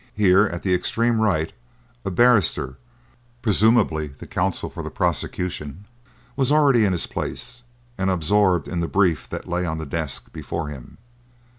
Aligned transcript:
Here, 0.15 0.47
at 0.47 0.63
the 0.63 0.73
extreme 0.73 1.21
right, 1.21 1.53
a 2.03 2.09
barrister 2.09 2.79
presumably 3.43 4.07
the 4.07 4.25
counsel 4.25 4.67
for 4.67 4.81
the 4.81 4.89
prosecution 4.89 5.85
was 6.35 6.51
already 6.51 6.85
in 6.85 6.91
his 6.91 7.05
place 7.05 7.61
and 7.99 8.09
absorbed 8.09 8.67
in 8.67 8.79
the 8.79 8.87
brief 8.87 9.29
that 9.29 9.47
lay 9.47 9.63
on 9.63 9.77
the 9.77 9.85
desk 9.85 10.33
before 10.33 10.69
him. 10.69 10.97